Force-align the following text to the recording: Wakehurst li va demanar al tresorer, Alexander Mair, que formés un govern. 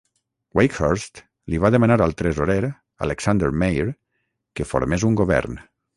Wakehurst 0.59 1.19
li 1.53 1.59
va 1.65 1.71
demanar 1.75 1.97
al 2.05 2.15
tresorer, 2.21 2.71
Alexander 3.09 3.51
Mair, 3.65 3.87
que 4.61 4.69
formés 4.75 5.07
un 5.13 5.21
govern. 5.21 5.61